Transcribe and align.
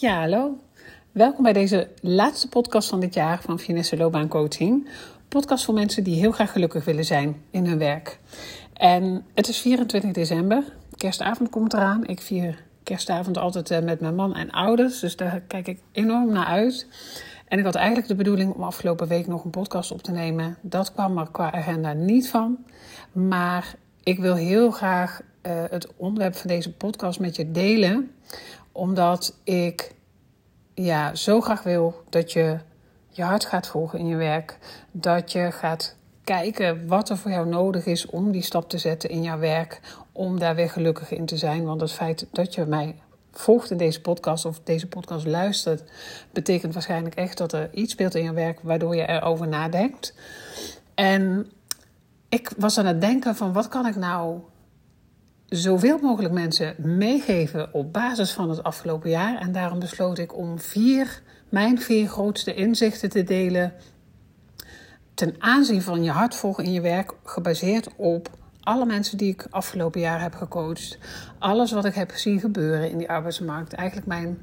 Ja, 0.00 0.20
hallo. 0.20 0.58
Welkom 1.12 1.42
bij 1.42 1.52
deze 1.52 1.88
laatste 2.00 2.48
podcast 2.48 2.88
van 2.88 3.00
dit 3.00 3.14
jaar 3.14 3.42
van 3.42 3.58
Finesse 3.58 3.96
Loopbaan 3.96 4.28
Coaching. 4.28 4.88
Podcast 5.28 5.64
voor 5.64 5.74
mensen 5.74 6.04
die 6.04 6.20
heel 6.20 6.30
graag 6.30 6.52
gelukkig 6.52 6.84
willen 6.84 7.04
zijn 7.04 7.42
in 7.50 7.66
hun 7.66 7.78
werk. 7.78 8.18
En 8.72 9.24
het 9.34 9.48
is 9.48 9.58
24 9.58 10.10
december. 10.10 10.64
Kerstavond 10.96 11.50
komt 11.50 11.72
eraan. 11.72 12.06
Ik 12.06 12.20
vier 12.20 12.62
kerstavond 12.82 13.38
altijd 13.38 13.70
eh, 13.70 13.82
met 13.82 14.00
mijn 14.00 14.14
man 14.14 14.34
en 14.34 14.50
ouders. 14.50 15.00
Dus 15.00 15.16
daar 15.16 15.40
kijk 15.40 15.68
ik 15.68 15.78
enorm 15.92 16.32
naar 16.32 16.46
uit. 16.46 16.86
En 17.48 17.58
ik 17.58 17.64
had 17.64 17.74
eigenlijk 17.74 18.08
de 18.08 18.14
bedoeling 18.14 18.54
om 18.54 18.62
afgelopen 18.62 19.08
week 19.08 19.26
nog 19.26 19.44
een 19.44 19.50
podcast 19.50 19.90
op 19.90 20.02
te 20.02 20.12
nemen. 20.12 20.56
Dat 20.60 20.92
kwam 20.92 21.18
er 21.18 21.28
qua 21.30 21.52
agenda 21.52 21.92
niet 21.92 22.28
van. 22.28 22.58
Maar 23.12 23.74
ik 24.02 24.18
wil 24.18 24.34
heel 24.34 24.70
graag 24.70 25.20
uh, 25.46 25.52
het 25.70 25.88
onderwerp 25.96 26.34
van 26.34 26.48
deze 26.48 26.72
podcast 26.72 27.20
met 27.20 27.36
je 27.36 27.50
delen. 27.50 28.10
Omdat 28.72 29.36
ik 29.44 29.94
ja, 30.74 31.14
zo 31.14 31.40
graag 31.40 31.62
wil 31.62 32.02
dat 32.08 32.32
je 32.32 32.58
je 33.08 33.22
hart 33.22 33.44
gaat 33.44 33.66
volgen 33.66 33.98
in 33.98 34.06
je 34.06 34.16
werk. 34.16 34.58
Dat 34.90 35.32
je 35.32 35.52
gaat 35.52 35.96
kijken 36.24 36.86
wat 36.86 37.08
er 37.08 37.16
voor 37.16 37.30
jou 37.30 37.46
nodig 37.46 37.86
is 37.86 38.06
om 38.06 38.30
die 38.30 38.42
stap 38.42 38.68
te 38.68 38.78
zetten 38.78 39.10
in 39.10 39.22
jouw 39.22 39.38
werk. 39.38 39.80
Om 40.12 40.38
daar 40.38 40.54
weer 40.54 40.70
gelukkig 40.70 41.10
in 41.10 41.26
te 41.26 41.36
zijn. 41.36 41.64
Want 41.64 41.80
het 41.80 41.92
feit 41.92 42.26
dat 42.32 42.54
je 42.54 42.64
mij 42.64 42.94
volgt 43.32 43.70
in 43.70 43.76
deze 43.76 44.00
podcast 44.00 44.44
of 44.44 44.60
deze 44.64 44.86
podcast 44.86 45.26
luistert, 45.26 45.90
betekent 46.32 46.72
waarschijnlijk 46.72 47.14
echt 47.14 47.38
dat 47.38 47.52
er 47.52 47.68
iets 47.72 47.92
speelt 47.92 48.14
in 48.14 48.22
je 48.22 48.32
werk 48.32 48.60
waardoor 48.62 48.96
je 48.96 49.08
erover 49.08 49.48
nadenkt. 49.48 50.14
En 50.94 51.50
ik 52.28 52.52
was 52.56 52.78
aan 52.78 52.86
het 52.86 53.00
denken 53.00 53.36
van 53.36 53.52
wat 53.52 53.68
kan 53.68 53.86
ik 53.86 53.96
nou 53.96 54.40
zoveel 55.50 55.98
mogelijk 55.98 56.34
mensen 56.34 56.74
meegeven 56.78 57.74
op 57.74 57.92
basis 57.92 58.32
van 58.32 58.50
het 58.50 58.62
afgelopen 58.62 59.10
jaar. 59.10 59.38
En 59.40 59.52
daarom 59.52 59.78
besloot 59.78 60.18
ik 60.18 60.36
om 60.36 60.58
vier, 60.58 61.22
mijn 61.48 61.80
vier 61.80 62.08
grootste 62.08 62.54
inzichten 62.54 63.08
te 63.08 63.22
delen. 63.22 63.72
Ten 65.14 65.34
aanzien 65.38 65.82
van 65.82 66.02
je 66.02 66.10
hart 66.10 66.34
volgen 66.34 66.64
in 66.64 66.72
je 66.72 66.80
werk, 66.80 67.14
gebaseerd 67.24 67.88
op 67.96 68.30
alle 68.60 68.86
mensen 68.86 69.18
die 69.18 69.32
ik 69.32 69.46
afgelopen 69.50 70.00
jaar 70.00 70.22
heb 70.22 70.34
gecoacht. 70.34 70.98
Alles 71.38 71.72
wat 71.72 71.84
ik 71.84 71.94
heb 71.94 72.10
zien 72.10 72.40
gebeuren 72.40 72.90
in 72.90 72.98
die 72.98 73.10
arbeidsmarkt. 73.10 73.72
Eigenlijk 73.72 74.08
mijn 74.08 74.38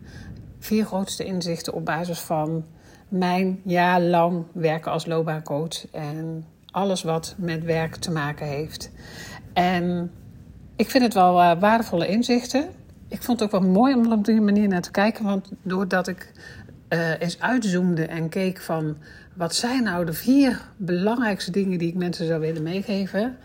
vier 0.60 0.86
grootste 0.86 1.26
inzichten 1.26 1.74
op 1.74 1.86
basis 1.86 2.20
van 2.20 2.66
mijn 3.08 3.62
jaar 3.64 4.02
lang 4.02 4.46
werken 4.54 4.92
als 4.92 5.06
loopbaancoach. 5.06 5.92
En 5.92 6.46
alles 6.72 7.04
wat 7.04 7.36
met 7.38 7.64
werk 7.64 7.96
te 7.96 8.12
maken 8.12 8.48
heeft. 8.48 8.92
En 9.54 10.12
ik 10.78 10.90
vind 10.90 11.04
het 11.04 11.14
wel 11.14 11.42
uh, 11.42 11.60
waardevolle 11.60 12.08
inzichten. 12.08 12.70
Ik 13.08 13.24
vond 13.24 13.40
het 13.40 13.54
ook 13.54 13.62
wel 13.62 13.72
mooi 13.72 13.96
om 13.96 14.12
op 14.12 14.26
die 14.26 14.42
manier 14.42 14.68
naar 14.68 14.82
te 14.82 14.92
kijken. 14.92 15.26
Want 15.26 15.52
doordat 15.62 16.08
ik 16.08 16.32
uh, 16.90 17.22
eens 17.22 17.40
uitzoomde 17.40 18.06
en 18.06 18.30
keek 18.30 18.62
van... 18.62 18.98
wat 19.34 19.56
zijn 19.56 19.84
nou 19.84 20.06
de 20.06 20.14
vier 20.14 20.62
belangrijkste 20.78 21.52
dingen 21.52 21.80
die 21.80 21.88
ik 21.88 21.96
mensen 21.96 22.28
zou 22.28 22.40
willen 22.40 22.64
meegeven... 22.64 23.38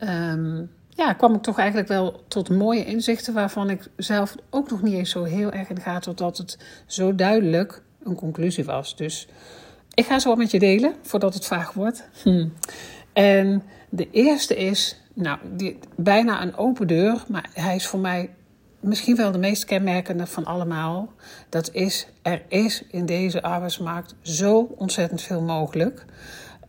Um, 0.00 0.70
ja, 0.88 1.12
kwam 1.12 1.34
ik 1.34 1.42
toch 1.42 1.58
eigenlijk 1.58 1.88
wel 1.88 2.24
tot 2.28 2.48
mooie 2.48 2.84
inzichten... 2.84 3.34
waarvan 3.34 3.70
ik 3.70 3.88
zelf 3.96 4.34
ook 4.50 4.70
nog 4.70 4.82
niet 4.82 4.94
eens 4.94 5.10
zo 5.10 5.24
heel 5.24 5.52
erg 5.52 5.68
in 5.68 5.74
de 5.74 5.80
gaten... 5.80 6.02
totdat 6.02 6.36
het 6.36 6.58
zo 6.86 7.14
duidelijk 7.14 7.82
een 8.02 8.14
conclusie 8.14 8.64
was. 8.64 8.96
Dus 8.96 9.28
ik 9.94 10.06
ga 10.06 10.18
ze 10.18 10.28
wat 10.28 10.36
met 10.36 10.50
je 10.50 10.58
delen, 10.58 10.94
voordat 11.02 11.34
het 11.34 11.46
vaag 11.46 11.72
wordt. 11.72 12.08
Hm. 12.22 12.48
En 13.12 13.62
de 13.88 14.10
eerste 14.10 14.56
is 14.56 15.00
nou, 15.14 15.38
die, 15.52 15.78
bijna 15.96 16.42
een 16.42 16.56
open 16.56 16.86
deur, 16.86 17.24
maar 17.28 17.50
hij 17.52 17.74
is 17.74 17.86
voor 17.86 18.00
mij 18.00 18.30
misschien 18.80 19.16
wel 19.16 19.32
de 19.32 19.38
meest 19.38 19.64
kenmerkende 19.64 20.26
van 20.26 20.44
allemaal. 20.44 21.12
Dat 21.48 21.72
is, 21.72 22.06
er 22.22 22.42
is 22.48 22.84
in 22.90 23.06
deze 23.06 23.42
arbeidsmarkt 23.42 24.14
zo 24.20 24.74
ontzettend 24.76 25.22
veel 25.22 25.42
mogelijk. 25.42 26.04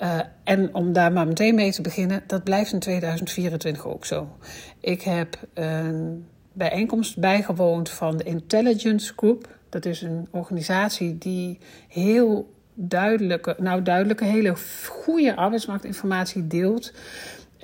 Uh, 0.02 0.20
en 0.44 0.76
om 0.76 0.94
daar 0.94 1.12
maar 1.12 1.28
meteen 1.28 1.56
mee 1.56 1.72
te 1.72 1.82
beginnen, 1.82 2.24
dat 2.28 2.44
blijft 2.44 2.74
in 2.74 2.80
2024 2.80 3.86
ook 3.86 4.06
zo. 4.06 4.38
Ik 4.80 5.02
heb 5.02 5.40
een 5.54 6.26
bijeenkomst 6.54 7.20
bijgewoond 7.20 7.90
van 7.90 8.18
de 8.18 8.24
Intelligence 8.24 9.14
Group. 9.16 9.58
Dat 9.70 9.86
is 9.86 10.02
een 10.02 10.28
organisatie 10.32 11.18
die 11.18 11.60
heel 11.88 12.54
duidelijke, 12.74 13.56
nou 13.58 13.82
duidelijke, 13.82 14.26
hele 14.26 14.56
goede 14.88 15.36
arbeidsmarktinformatie 15.36 16.48
deelt. 16.48 16.94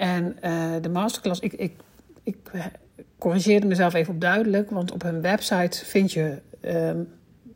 En 0.01 0.37
uh, 0.43 0.71
de 0.81 0.89
masterclass, 0.89 1.39
ik, 1.39 1.53
ik, 1.53 1.73
ik 2.23 2.37
corrigeerde 3.17 3.67
mezelf 3.67 3.93
even 3.93 4.13
op 4.13 4.21
duidelijk, 4.21 4.69
want 4.69 4.91
op 4.91 5.01
hun 5.01 5.21
website 5.21 5.85
vind 5.85 6.11
je 6.11 6.41
um, 6.61 7.07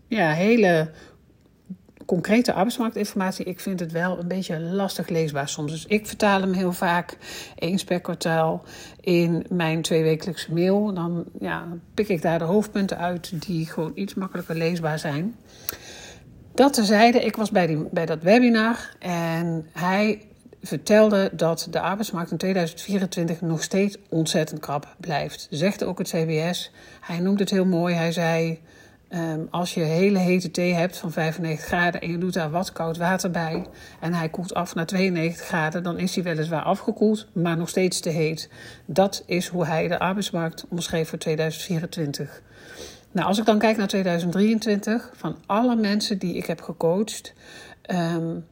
ja, 0.08 0.32
hele 0.32 0.90
concrete 2.06 2.54
arbeidsmarktinformatie. 2.54 3.46
Ik 3.46 3.60
vind 3.60 3.80
het 3.80 3.92
wel 3.92 4.20
een 4.20 4.28
beetje 4.28 4.60
lastig 4.60 5.08
leesbaar 5.08 5.50
soms. 5.50 5.72
Dus 5.72 5.86
ik 5.86 6.08
vertaal 6.08 6.42
hem 6.42 6.54
heel 6.54 6.74
vaak 6.74 7.18
eens 7.56 7.84
per 7.84 8.02
kwartaal 8.02 8.64
in 9.02 9.46
mijn 9.50 9.82
tweewekelijkse 9.82 10.54
mail. 10.54 10.94
Dan 10.94 11.26
ja, 11.40 11.68
pik 11.94 12.08
ik 12.08 12.22
daar 12.22 12.40
de 12.40 12.46
hoofdpunten 12.46 12.98
uit 12.98 13.46
die 13.46 13.66
gewoon 13.66 13.92
iets 13.96 14.14
makkelijker 14.14 14.56
leesbaar 14.56 15.00
zijn. 15.00 15.36
Dat 16.54 16.74
terzijde, 16.74 17.26
ik 17.26 17.36
was 17.36 17.52
bij, 17.52 17.68
die, 17.68 17.88
bij 17.92 18.06
dat 18.06 18.22
webinar 18.24 18.96
en 19.00 19.66
hij 19.72 20.22
vertelde 20.66 21.30
dat 21.34 21.68
de 21.70 21.80
arbeidsmarkt 21.80 22.32
in 22.32 22.38
2024 22.38 23.42
nog 23.42 23.64
steeds 23.64 23.98
ontzettend 24.10 24.60
krap 24.60 24.96
blijft. 24.98 25.48
Zegt 25.50 25.84
ook 25.84 25.98
het 25.98 26.08
CBS. 26.08 26.72
Hij 27.02 27.20
noemt 27.20 27.40
het 27.40 27.50
heel 27.50 27.66
mooi. 27.66 27.96
Hij 27.96 28.12
zei: 28.12 28.60
um, 29.10 29.48
Als 29.52 29.74
je 29.74 29.82
hele 29.82 30.20
hete 30.20 30.52
thee 30.52 30.74
hebt 30.74 30.98
van 30.98 31.12
95 31.12 31.66
graden 31.66 32.02
en 32.02 32.12
je 32.12 32.18
doet 32.18 32.34
daar 32.34 32.52
wat 32.52 32.72
koud 32.72 32.98
water 32.98 33.32
bij 33.32 33.66
en 34.00 34.14
hij 34.14 34.30
koelt 34.30 34.54
af 34.54 34.76
naar 34.76 34.86
92 34.86 35.46
graden, 35.46 35.84
dan 35.84 35.98
is 35.98 36.16
hij 36.16 36.24
weliswaar 36.24 36.64
afgekoeld, 36.64 37.28
maar 37.34 37.58
nog 37.58 37.70
steeds 37.70 38.00
te 38.00 38.10
heet. 38.10 38.50
Dat 38.86 39.24
is 39.26 39.48
hoe 39.48 39.66
hij 39.66 39.88
de 39.88 40.00
arbeidsmarkt 40.00 40.66
omschreef 40.70 41.10
voor 41.10 41.20
2024. 41.20 42.42
Nou, 43.12 43.28
als 43.28 43.40
ik 43.40 43.46
dan 43.46 43.60
kijk 43.60 43.78
naar 43.78 43.88
2023, 43.88 45.12
van 45.16 45.38
alle 45.46 45.76
mensen 45.76 46.18
die 46.18 46.36
ik 46.36 46.46
heb 46.46 46.62
gecoacht, 46.62 47.34
um, 47.92 48.46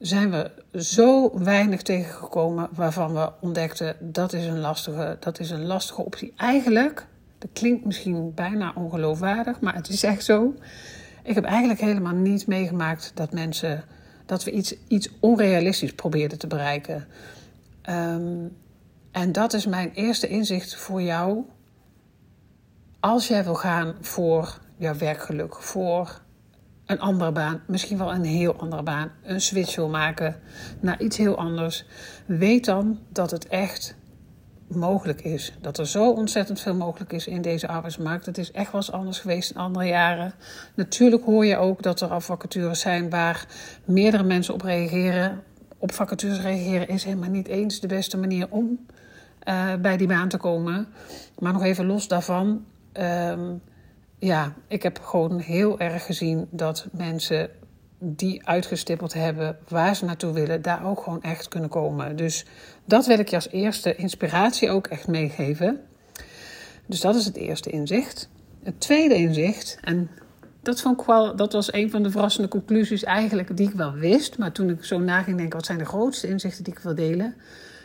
zijn 0.00 0.30
we 0.30 0.50
zo 0.80 1.38
weinig 1.38 1.82
tegengekomen 1.82 2.68
waarvan 2.72 3.14
we 3.14 3.32
ontdekten 3.40 3.96
dat 4.00 4.32
is 4.32 4.46
een 4.46 4.60
lastige, 4.60 5.16
dat 5.20 5.38
is 5.38 5.50
een 5.50 5.66
lastige 5.66 6.04
optie. 6.04 6.32
Eigenlijk, 6.36 7.06
dat 7.38 7.50
klinkt 7.52 7.84
misschien 7.84 8.34
bijna 8.34 8.72
ongeloofwaardig, 8.74 9.60
maar 9.60 9.74
het 9.74 9.88
is 9.88 10.02
echt 10.02 10.24
zo. 10.24 10.54
Ik 11.22 11.34
heb 11.34 11.44
eigenlijk 11.44 11.80
helemaal 11.80 12.14
niet 12.14 12.46
meegemaakt 12.46 13.12
dat 13.14 13.32
mensen 13.32 13.84
dat 14.26 14.44
we 14.44 14.50
iets, 14.50 14.74
iets 14.88 15.10
onrealistisch 15.20 15.92
probeerden 15.92 16.38
te 16.38 16.46
bereiken. 16.46 17.06
Um, 17.90 18.56
en 19.10 19.32
dat 19.32 19.52
is 19.52 19.66
mijn 19.66 19.90
eerste 19.94 20.28
inzicht 20.28 20.76
voor 20.76 21.02
jou. 21.02 21.44
Als 23.00 23.28
jij 23.28 23.44
wil 23.44 23.54
gaan 23.54 23.94
voor 24.00 24.58
jouw 24.76 24.96
werkgeluk, 24.96 25.54
voor 25.54 26.20
een 26.90 27.00
andere 27.00 27.32
baan, 27.32 27.60
misschien 27.66 27.98
wel 27.98 28.12
een 28.12 28.24
heel 28.24 28.56
andere 28.56 28.82
baan, 28.82 29.10
een 29.22 29.40
switch 29.40 29.76
wil 29.76 29.88
maken 29.88 30.36
naar 30.80 31.00
iets 31.00 31.16
heel 31.16 31.38
anders, 31.38 31.84
weet 32.26 32.64
dan 32.64 32.98
dat 33.08 33.30
het 33.30 33.48
echt 33.48 33.94
mogelijk 34.66 35.20
is. 35.20 35.52
Dat 35.60 35.78
er 35.78 35.86
zo 35.86 36.10
ontzettend 36.10 36.60
veel 36.60 36.74
mogelijk 36.74 37.12
is 37.12 37.26
in 37.26 37.42
deze 37.42 37.68
arbeidsmarkt. 37.68 38.26
Het 38.26 38.38
is 38.38 38.52
echt 38.52 38.72
eens 38.72 38.92
anders 38.92 39.18
geweest 39.18 39.50
in 39.50 39.56
andere 39.56 39.86
jaren. 39.86 40.32
Natuurlijk 40.74 41.24
hoor 41.24 41.46
je 41.46 41.56
ook 41.56 41.82
dat 41.82 42.00
er 42.00 42.20
vacatures 42.20 42.80
zijn 42.80 43.10
waar 43.10 43.46
meerdere 43.84 44.22
mensen 44.22 44.54
op 44.54 44.62
reageren. 44.62 45.42
Op 45.78 45.92
vacatures 45.92 46.40
reageren 46.40 46.88
is 46.88 47.04
helemaal 47.04 47.30
niet 47.30 47.48
eens 47.48 47.80
de 47.80 47.86
beste 47.86 48.18
manier 48.18 48.46
om 48.50 48.86
uh, 49.48 49.74
bij 49.74 49.96
die 49.96 50.06
baan 50.06 50.28
te 50.28 50.36
komen. 50.36 50.86
Maar 51.38 51.52
nog 51.52 51.62
even 51.62 51.86
los 51.86 52.08
daarvan. 52.08 52.64
Um, 52.92 53.62
ja, 54.20 54.54
ik 54.66 54.82
heb 54.82 54.98
gewoon 54.98 55.38
heel 55.38 55.78
erg 55.78 56.06
gezien 56.06 56.48
dat 56.50 56.86
mensen 56.92 57.50
die 57.98 58.46
uitgestippeld 58.46 59.12
hebben 59.12 59.58
waar 59.68 59.96
ze 59.96 60.04
naartoe 60.04 60.32
willen, 60.32 60.62
daar 60.62 60.86
ook 60.86 61.02
gewoon 61.02 61.22
echt 61.22 61.48
kunnen 61.48 61.70
komen. 61.70 62.16
Dus 62.16 62.46
dat 62.84 63.06
wil 63.06 63.18
ik 63.18 63.28
je 63.28 63.36
als 63.36 63.50
eerste 63.50 63.94
inspiratie 63.94 64.70
ook 64.70 64.86
echt 64.86 65.08
meegeven. 65.08 65.80
Dus 66.86 67.00
dat 67.00 67.14
is 67.14 67.24
het 67.24 67.36
eerste 67.36 67.70
inzicht. 67.70 68.28
Het 68.62 68.80
tweede 68.80 69.14
inzicht, 69.14 69.78
en 69.80 70.10
dat, 70.62 70.80
vond 70.80 71.00
ik 71.00 71.06
wel, 71.06 71.36
dat 71.36 71.52
was 71.52 71.72
een 71.72 71.90
van 71.90 72.02
de 72.02 72.10
verrassende 72.10 72.48
conclusies 72.48 73.04
eigenlijk 73.04 73.56
die 73.56 73.68
ik 73.68 73.74
wel 73.74 73.92
wist. 73.92 74.38
Maar 74.38 74.52
toen 74.52 74.70
ik 74.70 74.84
zo 74.84 74.98
na 74.98 75.22
ging 75.22 75.36
denken, 75.36 75.56
wat 75.56 75.66
zijn 75.66 75.78
de 75.78 75.84
grootste 75.84 76.28
inzichten 76.28 76.64
die 76.64 76.72
ik 76.72 76.78
wil 76.78 76.94
delen? 76.94 77.34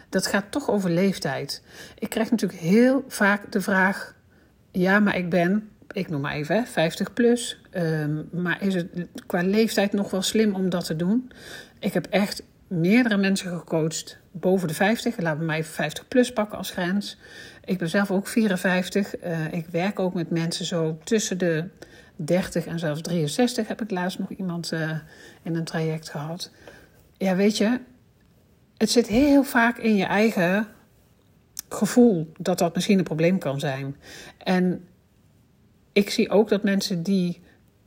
Dat 0.09 0.27
gaat 0.27 0.51
toch 0.51 0.69
over 0.69 0.89
leeftijd. 0.89 1.63
Ik 1.99 2.09
krijg 2.09 2.31
natuurlijk 2.31 2.61
heel 2.61 3.03
vaak 3.07 3.51
de 3.51 3.61
vraag, 3.61 4.15
ja, 4.71 4.99
maar 4.99 5.17
ik 5.17 5.29
ben 5.29 5.69
ik 5.95 6.09
noem 6.09 6.21
maar 6.21 6.33
even, 6.33 6.67
50 6.67 7.13
plus. 7.13 7.59
Um, 7.73 8.29
maar 8.31 8.61
is 8.61 8.73
het 8.73 8.87
qua 9.25 9.41
leeftijd 9.41 9.93
nog 9.93 10.11
wel 10.11 10.21
slim 10.21 10.55
om 10.55 10.69
dat 10.69 10.85
te 10.85 10.95
doen? 10.95 11.31
Ik 11.79 11.93
heb 11.93 12.05
echt 12.05 12.43
meerdere 12.67 13.17
mensen 13.17 13.57
gecoacht 13.57 14.17
boven 14.31 14.67
de 14.67 14.73
50. 14.73 15.17
Laten 15.17 15.39
we 15.39 15.45
mij 15.45 15.63
50 15.63 16.07
plus 16.07 16.33
pakken 16.33 16.57
als 16.57 16.71
grens. 16.71 17.17
Ik 17.65 17.77
ben 17.77 17.89
zelf 17.89 18.11
ook 18.11 18.27
54. 18.27 19.23
Uh, 19.23 19.53
ik 19.53 19.67
werk 19.67 19.99
ook 19.99 20.13
met 20.13 20.29
mensen 20.29 20.65
zo 20.65 20.97
tussen 21.03 21.37
de 21.37 21.67
30 22.15 22.65
en 22.65 22.79
zelfs 22.79 23.01
63 23.01 23.67
heb 23.67 23.81
ik 23.81 23.91
laatst 23.91 24.19
nog 24.19 24.29
iemand 24.29 24.71
uh, 24.71 24.91
in 25.43 25.55
een 25.55 25.63
traject 25.63 26.09
gehad. 26.09 26.51
Ja, 27.17 27.35
weet 27.35 27.57
je, 27.57 27.79
het 28.77 28.89
zit 28.89 29.07
heel 29.07 29.43
vaak 29.43 29.77
in 29.77 29.95
je 29.95 30.05
eigen 30.05 30.67
gevoel 31.69 32.31
dat 32.37 32.57
dat 32.57 32.75
misschien 32.75 32.97
een 32.97 33.03
probleem 33.03 33.37
kan 33.37 33.59
zijn. 33.59 33.95
En 34.37 34.85
ik 35.95 36.09
zie 36.09 36.29
ook 36.29 36.49
dat 36.49 36.63
mensen 36.63 37.03
die 37.03 37.41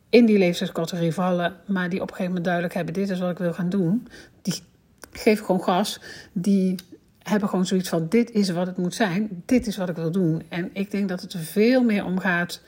in 0.08 0.26
die 0.26 0.38
leeftijdscategorie 0.38 1.12
vallen, 1.12 1.56
maar 1.66 1.88
die 1.88 2.00
op 2.00 2.10
een 2.10 2.14
gegeven 2.14 2.26
moment 2.26 2.44
duidelijk 2.44 2.74
hebben: 2.74 2.94
dit 2.94 3.10
is 3.10 3.18
wat 3.18 3.30
ik 3.30 3.38
wil 3.38 3.52
gaan 3.52 3.68
doen, 3.68 4.08
die 4.42 4.54
geven 5.12 5.44
gewoon 5.44 5.62
gas. 5.62 6.00
Die 6.32 6.74
hebben 7.18 7.48
gewoon 7.48 7.66
zoiets 7.66 7.88
van: 7.88 8.08
dit 8.08 8.30
is 8.30 8.50
wat 8.50 8.66
het 8.66 8.76
moet 8.76 8.94
zijn, 8.94 9.42
dit 9.44 9.66
is 9.66 9.76
wat 9.76 9.88
ik 9.88 9.96
wil 9.96 10.10
doen. 10.10 10.42
En 10.48 10.70
ik 10.72 10.90
denk 10.90 11.08
dat 11.08 11.20
het 11.20 11.32
er 11.32 11.40
veel 11.40 11.82
meer 11.82 12.04
om 12.04 12.18
gaat 12.18 12.62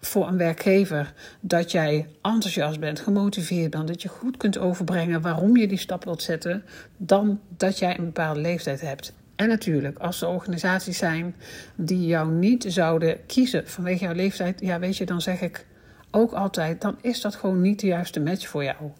voor 0.00 0.28
een 0.28 0.36
werkgever 0.36 1.12
dat 1.40 1.70
jij 1.70 2.08
enthousiast 2.22 2.80
bent, 2.80 3.00
gemotiveerd 3.00 3.70
bent, 3.70 3.88
dat 3.88 4.02
je 4.02 4.08
goed 4.08 4.36
kunt 4.36 4.58
overbrengen 4.58 5.20
waarom 5.20 5.56
je 5.56 5.68
die 5.68 5.78
stap 5.78 6.04
wilt 6.04 6.22
zetten, 6.22 6.64
dan 6.96 7.40
dat 7.56 7.78
jij 7.78 7.98
een 7.98 8.04
bepaalde 8.04 8.40
leeftijd 8.40 8.80
hebt. 8.80 9.12
En 9.38 9.48
natuurlijk, 9.48 9.98
als 9.98 10.22
er 10.22 10.28
organisaties 10.28 10.98
zijn 10.98 11.34
die 11.76 12.06
jou 12.06 12.30
niet 12.30 12.64
zouden 12.68 13.26
kiezen 13.26 13.68
vanwege 13.68 14.04
jouw 14.04 14.14
leeftijd, 14.14 14.60
ja, 14.60 14.78
weet 14.78 14.96
je, 14.96 15.06
dan 15.06 15.20
zeg 15.20 15.40
ik 15.40 15.66
ook 16.10 16.32
altijd, 16.32 16.80
dan 16.80 16.98
is 17.00 17.20
dat 17.20 17.34
gewoon 17.34 17.60
niet 17.60 17.80
de 17.80 17.86
juiste 17.86 18.20
match 18.20 18.48
voor 18.48 18.64
jou. 18.64 18.90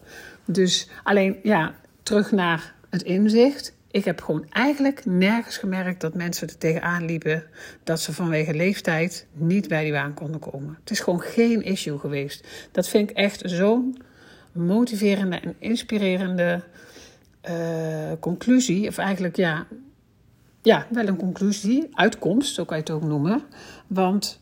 Dus 0.45 0.89
alleen, 1.03 1.39
ja, 1.43 1.73
terug 2.03 2.31
naar 2.31 2.73
het 2.89 3.01
inzicht. 3.01 3.75
Ik 3.91 4.05
heb 4.05 4.21
gewoon 4.21 4.45
eigenlijk 4.49 5.05
nergens 5.05 5.57
gemerkt 5.57 6.01
dat 6.01 6.13
mensen 6.13 6.47
er 6.47 6.57
tegenaan 6.57 7.05
liepen 7.05 7.43
dat 7.83 7.99
ze 7.99 8.13
vanwege 8.13 8.53
leeftijd 8.53 9.25
niet 9.33 9.67
bij 9.67 9.83
die 9.83 9.91
baan 9.91 10.13
konden 10.13 10.39
komen. 10.39 10.77
Het 10.79 10.91
is 10.91 10.99
gewoon 10.99 11.21
geen 11.21 11.63
issue 11.63 11.97
geweest. 11.97 12.47
Dat 12.71 12.87
vind 12.87 13.09
ik 13.09 13.15
echt 13.15 13.41
zo'n 13.45 14.01
motiverende 14.51 15.35
en 15.35 15.55
inspirerende 15.57 16.63
uh, 17.49 18.11
conclusie. 18.19 18.87
Of 18.87 18.97
eigenlijk 18.97 19.35
ja, 19.35 19.65
ja, 20.61 20.85
wel 20.89 21.07
een 21.07 21.17
conclusie, 21.17 21.87
uitkomst, 21.91 22.53
zo 22.53 22.65
kan 22.65 22.77
je 22.77 22.83
het 22.83 22.91
ook 22.91 23.03
noemen. 23.03 23.43
Want 23.87 24.39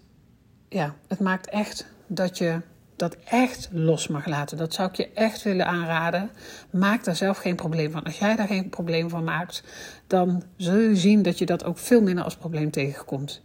ja, 0.69 0.95
het 1.07 1.19
maakt 1.19 1.49
echt 1.49 1.87
dat 2.07 2.37
je 2.37 2.61
dat 2.95 3.15
echt 3.23 3.69
los 3.71 4.07
mag 4.07 4.25
laten. 4.25 4.57
Dat 4.57 4.73
zou 4.73 4.89
ik 4.89 4.95
je 4.95 5.09
echt 5.13 5.43
willen 5.43 5.65
aanraden. 5.65 6.29
Maak 6.69 7.03
daar 7.03 7.15
zelf 7.15 7.37
geen 7.37 7.55
probleem 7.55 7.91
van. 7.91 8.03
Als 8.03 8.19
jij 8.19 8.35
daar 8.35 8.47
geen 8.47 8.69
probleem 8.69 9.09
van 9.09 9.23
maakt, 9.23 9.63
dan 10.07 10.43
zul 10.55 10.77
je 10.77 10.95
zien 10.95 11.21
dat 11.21 11.37
je 11.37 11.45
dat 11.45 11.63
ook 11.63 11.77
veel 11.77 12.01
minder 12.01 12.23
als 12.23 12.35
probleem 12.35 12.71
tegenkomt. 12.71 13.41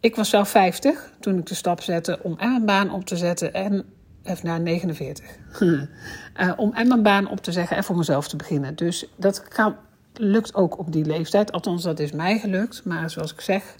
Ik 0.00 0.16
was 0.16 0.28
zelf 0.28 0.48
50 0.48 1.12
toen 1.20 1.38
ik 1.38 1.46
de 1.46 1.54
stap 1.54 1.82
zette 1.82 2.18
om 2.22 2.38
en 2.38 2.52
een 2.52 2.64
baan 2.64 2.92
op 2.92 3.04
te 3.04 3.16
zetten 3.16 3.54
en 3.54 3.84
even 4.22 4.46
naar 4.46 4.60
49. 4.60 5.24
uh, 5.60 6.52
om 6.56 6.72
en 6.72 6.88
mijn 6.88 7.02
baan 7.02 7.28
op 7.28 7.40
te 7.40 7.52
zeggen 7.52 7.76
en 7.76 7.84
voor 7.84 7.96
mezelf 7.96 8.28
te 8.28 8.36
beginnen. 8.36 8.76
Dus 8.76 9.08
dat 9.16 9.48
kan, 9.48 9.76
lukt 10.18 10.54
ook 10.54 10.78
op 10.78 10.92
die 10.92 11.04
leeftijd. 11.04 11.52
Althans, 11.52 11.82
dat 11.82 11.98
is 11.98 12.12
mij 12.12 12.38
gelukt. 12.38 12.84
Maar 12.84 13.10
zoals 13.10 13.32
ik 13.32 13.40
zeg, 13.40 13.74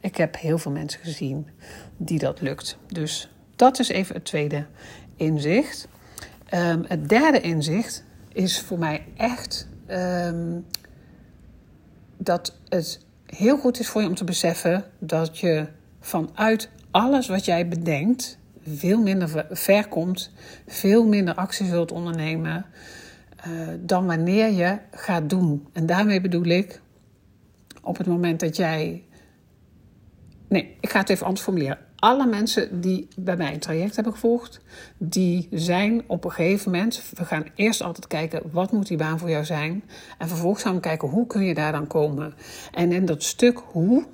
ik 0.00 0.16
heb 0.16 0.36
heel 0.38 0.58
veel 0.58 0.72
mensen 0.72 1.00
gezien 1.00 1.46
die 1.96 2.18
dat 2.18 2.40
lukt. 2.40 2.76
Dus 2.86 3.30
dat 3.56 3.78
is 3.78 3.88
even 3.88 4.14
het 4.14 4.24
tweede 4.24 4.66
inzicht. 5.16 5.88
Um, 6.54 6.84
het 6.88 7.08
derde 7.08 7.40
inzicht 7.40 8.04
is 8.32 8.60
voor 8.60 8.78
mij 8.78 9.04
echt 9.16 9.68
um, 9.88 10.66
dat 12.16 12.56
het 12.68 13.00
heel 13.26 13.58
goed 13.58 13.80
is 13.80 13.88
voor 13.88 14.00
je 14.02 14.08
om 14.08 14.14
te 14.14 14.24
beseffen 14.24 14.84
dat 14.98 15.38
je 15.38 15.66
vanuit 16.00 16.68
alles 16.90 17.28
wat 17.28 17.44
jij 17.44 17.68
bedenkt 17.68 18.38
veel 18.66 19.02
minder 19.02 19.46
ver 19.50 19.88
komt, 19.88 20.30
veel 20.66 21.06
minder 21.06 21.34
actie 21.34 21.66
zult 21.66 21.92
ondernemen 21.92 22.66
uh, 23.46 23.68
dan 23.80 24.06
wanneer 24.06 24.50
je 24.50 24.78
gaat 24.90 25.30
doen. 25.30 25.66
En 25.72 25.86
daarmee 25.86 26.20
bedoel 26.20 26.44
ik 26.44 26.80
op 27.82 27.98
het 27.98 28.06
moment 28.06 28.40
dat 28.40 28.56
jij. 28.56 29.04
Nee, 30.48 30.76
ik 30.80 30.90
ga 30.90 30.98
het 30.98 31.08
even 31.08 31.26
anders 31.26 31.44
formuleren 31.44 31.78
alle 32.02 32.26
mensen 32.26 32.80
die 32.80 33.08
bij 33.16 33.36
mij 33.36 33.52
een 33.52 33.58
traject 33.58 33.94
hebben 33.94 34.12
gevolgd, 34.12 34.60
die 34.98 35.48
zijn 35.50 36.02
op 36.06 36.24
een 36.24 36.30
gegeven 36.30 36.70
moment. 36.70 37.02
We 37.14 37.24
gaan 37.24 37.44
eerst 37.54 37.82
altijd 37.82 38.06
kijken 38.06 38.42
wat 38.50 38.72
moet 38.72 38.86
die 38.86 38.96
baan 38.96 39.18
voor 39.18 39.30
jou 39.30 39.44
zijn. 39.44 39.84
En 40.18 40.28
vervolgens 40.28 40.62
gaan 40.62 40.74
we 40.74 40.80
kijken 40.80 41.08
hoe 41.08 41.26
kun 41.26 41.44
je 41.44 41.54
daar 41.54 41.72
dan 41.72 41.86
komen. 41.86 42.34
En 42.72 42.92
in 42.92 43.04
dat 43.04 43.22
stuk 43.22 43.58
hoe, 43.58 44.04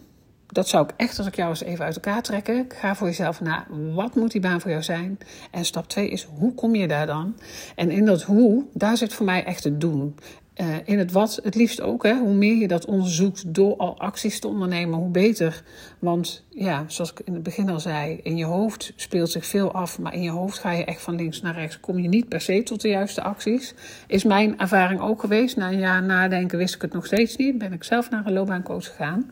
dat 0.52 0.68
zou 0.68 0.84
ik 0.84 0.94
echt 0.96 1.18
als 1.18 1.26
ik 1.26 1.36
jou 1.36 1.48
eens 1.48 1.62
even 1.62 1.84
uit 1.84 1.94
elkaar 1.94 2.22
trekken. 2.22 2.66
Ga 2.68 2.94
voor 2.94 3.06
jezelf 3.06 3.40
na, 3.40 3.66
wat 3.94 4.14
moet 4.14 4.30
die 4.30 4.40
baan 4.40 4.60
voor 4.60 4.70
jou 4.70 4.82
zijn? 4.82 5.18
En 5.50 5.64
stap 5.64 5.88
2 5.88 6.08
is, 6.08 6.24
hoe 6.24 6.54
kom 6.54 6.74
je 6.74 6.88
daar 6.88 7.06
dan? 7.06 7.36
En 7.74 7.90
in 7.90 8.04
dat 8.04 8.22
hoe, 8.22 8.64
daar 8.72 8.96
zit 8.96 9.14
voor 9.14 9.26
mij 9.26 9.44
echt 9.44 9.64
het 9.64 9.80
doen. 9.80 10.14
Uh, 10.60 10.66
in 10.84 10.98
het 10.98 11.12
wat 11.12 11.40
het 11.42 11.54
liefst 11.54 11.80
ook. 11.80 12.02
Hè. 12.02 12.14
Hoe 12.14 12.34
meer 12.34 12.56
je 12.56 12.68
dat 12.68 12.84
onderzoekt 12.84 13.54
door 13.54 13.76
al 13.76 13.98
acties 13.98 14.40
te 14.40 14.48
ondernemen, 14.48 14.98
hoe 14.98 15.10
beter. 15.10 15.62
Want 15.98 16.44
ja, 16.48 16.84
zoals 16.86 17.10
ik 17.10 17.20
in 17.24 17.34
het 17.34 17.42
begin 17.42 17.68
al 17.68 17.80
zei, 17.80 18.20
in 18.22 18.36
je 18.36 18.44
hoofd 18.44 18.92
speelt 18.96 19.30
zich 19.30 19.46
veel 19.46 19.72
af. 19.72 19.98
Maar 19.98 20.14
in 20.14 20.22
je 20.22 20.30
hoofd 20.30 20.58
ga 20.58 20.72
je 20.72 20.84
echt 20.84 21.00
van 21.00 21.14
links 21.14 21.40
naar 21.40 21.54
rechts. 21.54 21.80
Kom 21.80 21.98
je 21.98 22.08
niet 22.08 22.28
per 22.28 22.40
se 22.40 22.62
tot 22.62 22.80
de 22.80 22.88
juiste 22.88 23.22
acties. 23.22 23.74
Is 24.06 24.24
mijn 24.24 24.58
ervaring 24.58 25.00
ook 25.00 25.20
geweest. 25.20 25.56
Na 25.56 25.68
een 25.68 25.78
jaar 25.78 26.02
nadenken 26.02 26.58
wist 26.58 26.74
ik 26.74 26.82
het 26.82 26.92
nog 26.92 27.06
steeds 27.06 27.36
niet. 27.36 27.58
Ben 27.58 27.72
ik 27.72 27.84
zelf 27.84 28.10
naar 28.10 28.26
een 28.26 28.32
loopbaancoach 28.32 28.86
gegaan. 28.86 29.30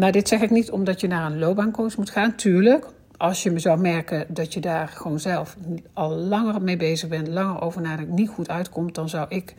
Maar 0.00 0.12
dit 0.12 0.28
zeg 0.28 0.40
ik 0.40 0.50
niet 0.50 0.70
omdat 0.70 1.00
je 1.00 1.06
naar 1.06 1.30
een 1.30 1.38
loopbaancoach 1.38 1.96
moet 1.96 2.10
gaan. 2.10 2.34
Tuurlijk, 2.34 2.86
als 3.16 3.42
je 3.42 3.50
me 3.50 3.58
zou 3.58 3.80
merken 3.80 4.26
dat 4.28 4.54
je 4.54 4.60
daar 4.60 4.88
gewoon 4.88 5.20
zelf 5.20 5.56
al 5.92 6.10
langer 6.10 6.62
mee 6.62 6.76
bezig 6.76 7.08
bent, 7.08 7.28
langer 7.28 7.60
over 7.60 7.80
nadenkt, 7.80 8.12
niet 8.12 8.28
goed 8.28 8.48
uitkomt, 8.48 8.94
dan 8.94 9.08
zou 9.08 9.26
ik 9.28 9.54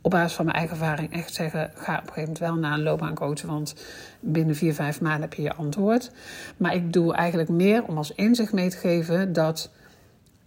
op 0.00 0.10
basis 0.10 0.32
van 0.32 0.44
mijn 0.44 0.56
eigen 0.56 0.76
ervaring 0.76 1.12
echt 1.12 1.34
zeggen: 1.34 1.70
ga 1.74 1.92
op 1.92 2.00
een 2.00 2.12
gegeven 2.12 2.20
moment 2.20 2.38
wel 2.38 2.54
naar 2.54 2.72
een 2.72 2.82
loopbaancoach, 2.82 3.42
want 3.42 3.74
binnen 4.20 4.56
vier, 4.56 4.74
vijf 4.74 5.00
maanden 5.00 5.20
heb 5.20 5.34
je 5.34 5.42
je 5.42 5.54
antwoord. 5.54 6.10
Maar 6.56 6.74
ik 6.74 6.92
doe 6.92 7.14
eigenlijk 7.14 7.48
meer 7.48 7.84
om 7.84 7.96
als 7.96 8.14
inzicht 8.14 8.52
mee 8.52 8.70
te 8.70 8.76
geven 8.76 9.32
dat 9.32 9.70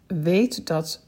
weet 0.08 0.68
dat 0.68 1.06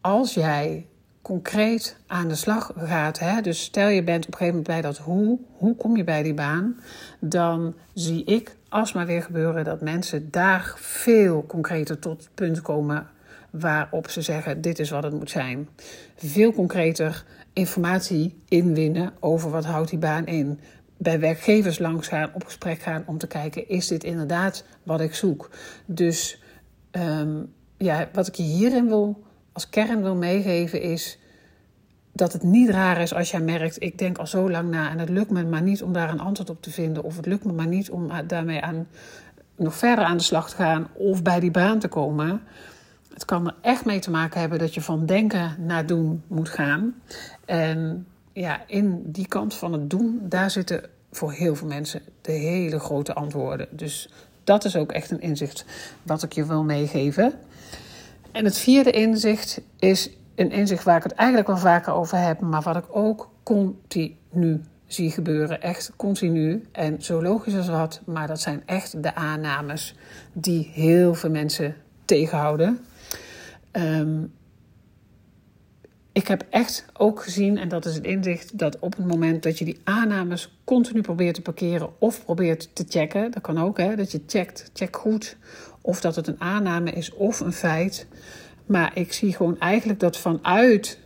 als 0.00 0.34
jij 0.34 0.86
concreet 1.28 1.96
aan 2.06 2.28
de 2.28 2.34
slag 2.34 2.72
gaat, 2.76 3.18
hè, 3.18 3.40
dus 3.40 3.62
stel 3.62 3.88
je 3.88 4.02
bent 4.02 4.26
op 4.26 4.32
een 4.32 4.38
gegeven 4.38 4.58
moment 4.58 4.82
bij 4.82 4.90
dat 4.90 4.98
hoe, 4.98 5.38
hoe 5.52 5.76
kom 5.76 5.96
je 5.96 6.04
bij 6.04 6.22
die 6.22 6.34
baan, 6.34 6.80
dan 7.20 7.74
zie 7.94 8.24
ik 8.24 8.56
alsmaar 8.68 9.06
weer 9.06 9.22
gebeuren 9.22 9.64
dat 9.64 9.80
mensen 9.80 10.30
daar 10.30 10.72
veel 10.76 11.44
concreter 11.46 11.98
tot 11.98 12.18
het 12.18 12.34
punt 12.34 12.62
komen 12.62 13.06
waarop 13.50 14.10
ze 14.10 14.22
zeggen: 14.22 14.60
dit 14.60 14.78
is 14.78 14.90
wat 14.90 15.02
het 15.02 15.12
moet 15.12 15.30
zijn. 15.30 15.68
Veel 16.16 16.52
concreter 16.52 17.24
informatie 17.52 18.36
inwinnen 18.48 19.12
over 19.20 19.50
wat 19.50 19.64
houdt 19.64 19.90
die 19.90 19.98
baan 19.98 20.26
in. 20.26 20.60
Bij 20.96 21.20
werkgevers 21.20 21.78
langs 21.78 22.08
gaan, 22.08 22.30
op 22.34 22.44
gesprek 22.44 22.80
gaan 22.80 23.02
om 23.06 23.18
te 23.18 23.26
kijken: 23.26 23.68
is 23.68 23.86
dit 23.86 24.04
inderdaad 24.04 24.64
wat 24.82 25.00
ik 25.00 25.14
zoek? 25.14 25.50
Dus 25.86 26.42
um, 26.92 27.52
ja, 27.76 28.08
wat 28.12 28.26
ik 28.26 28.34
je 28.34 28.42
hierin 28.42 28.88
wil, 28.88 29.26
als 29.58 29.68
kern 29.68 30.02
wil 30.02 30.14
meegeven 30.14 30.82
is 30.82 31.18
dat 32.12 32.32
het 32.32 32.42
niet 32.42 32.70
raar 32.70 33.00
is 33.00 33.14
als 33.14 33.30
jij 33.30 33.40
merkt: 33.40 33.82
ik 33.82 33.98
denk 33.98 34.18
al 34.18 34.26
zo 34.26 34.50
lang 34.50 34.70
na 34.70 34.90
en 34.90 34.98
het 34.98 35.08
lukt 35.08 35.30
me 35.30 35.44
maar 35.44 35.62
niet 35.62 35.82
om 35.82 35.92
daar 35.92 36.10
een 36.10 36.20
antwoord 36.20 36.50
op 36.50 36.62
te 36.62 36.70
vinden, 36.70 37.02
of 37.02 37.16
het 37.16 37.26
lukt 37.26 37.44
me 37.44 37.52
maar 37.52 37.66
niet 37.66 37.90
om 37.90 38.10
daarmee 38.26 38.60
aan, 38.60 38.86
nog 39.56 39.74
verder 39.74 40.04
aan 40.04 40.16
de 40.16 40.22
slag 40.22 40.50
te 40.50 40.56
gaan 40.56 40.88
of 40.92 41.22
bij 41.22 41.40
die 41.40 41.50
baan 41.50 41.78
te 41.78 41.88
komen. 41.88 42.40
Het 43.12 43.24
kan 43.24 43.46
er 43.46 43.54
echt 43.60 43.84
mee 43.84 43.98
te 43.98 44.10
maken 44.10 44.40
hebben 44.40 44.58
dat 44.58 44.74
je 44.74 44.80
van 44.80 45.06
denken 45.06 45.56
naar 45.58 45.86
doen 45.86 46.22
moet 46.26 46.48
gaan. 46.48 46.94
En 47.44 48.06
ja, 48.32 48.62
in 48.66 49.02
die 49.06 49.28
kant 49.28 49.54
van 49.54 49.72
het 49.72 49.90
doen, 49.90 50.20
daar 50.22 50.50
zitten 50.50 50.82
voor 51.10 51.32
heel 51.32 51.56
veel 51.56 51.68
mensen 51.68 52.00
de 52.20 52.32
hele 52.32 52.78
grote 52.78 53.14
antwoorden. 53.14 53.68
Dus 53.70 54.10
dat 54.44 54.64
is 54.64 54.76
ook 54.76 54.92
echt 54.92 55.10
een 55.10 55.20
inzicht 55.20 55.64
wat 56.02 56.22
ik 56.22 56.32
je 56.32 56.46
wil 56.46 56.64
meegeven. 56.64 57.32
En 58.32 58.44
het 58.44 58.58
vierde 58.58 58.90
inzicht 58.90 59.60
is 59.78 60.10
een 60.34 60.50
inzicht 60.50 60.84
waar 60.84 60.96
ik 60.96 61.02
het 61.02 61.12
eigenlijk 61.12 61.48
wel 61.48 61.58
vaker 61.58 61.92
over 61.92 62.18
heb, 62.18 62.40
maar 62.40 62.62
wat 62.62 62.76
ik 62.76 62.96
ook 62.96 63.30
continu 63.42 64.60
zie 64.86 65.10
gebeuren. 65.10 65.62
Echt 65.62 65.92
continu. 65.96 66.62
En 66.72 67.02
zo 67.02 67.22
logisch 67.22 67.56
als 67.56 67.68
wat, 67.68 68.00
maar 68.06 68.26
dat 68.26 68.40
zijn 68.40 68.62
echt 68.66 69.02
de 69.02 69.14
aannames 69.14 69.94
die 70.32 70.70
heel 70.72 71.14
veel 71.14 71.30
mensen 71.30 71.74
tegenhouden. 72.04 72.78
Um, 73.72 74.32
ik 76.12 76.28
heb 76.28 76.46
echt 76.50 76.84
ook 76.96 77.22
gezien, 77.22 77.58
en 77.58 77.68
dat 77.68 77.84
is 77.84 77.94
het 77.94 78.04
inzicht, 78.04 78.58
dat 78.58 78.78
op 78.78 78.96
het 78.96 79.06
moment 79.06 79.42
dat 79.42 79.58
je 79.58 79.64
die 79.64 79.80
aannames 79.84 80.58
continu 80.64 81.00
probeert 81.00 81.34
te 81.34 81.42
parkeren 81.42 81.90
of 81.98 82.24
probeert 82.24 82.70
te 82.74 82.84
checken, 82.88 83.30
dat 83.30 83.42
kan 83.42 83.58
ook, 83.58 83.78
hè, 83.78 83.96
dat 83.96 84.12
je 84.12 84.22
checkt, 84.26 84.70
check 84.72 84.96
goed 84.96 85.36
of 85.88 86.00
dat 86.00 86.16
het 86.16 86.26
een 86.26 86.40
aanname 86.40 86.90
is 86.90 87.12
of 87.12 87.40
een 87.40 87.52
feit. 87.52 88.06
Maar 88.66 88.90
ik 88.94 89.12
zie 89.12 89.34
gewoon 89.34 89.58
eigenlijk 89.58 90.00
dat 90.00 90.16
vanuit, 90.16 90.98